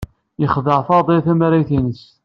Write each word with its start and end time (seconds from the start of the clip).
Yexdeɛ 0.41 0.79
Faḍil 0.87 1.19
tamarayt-nnes. 1.25 2.01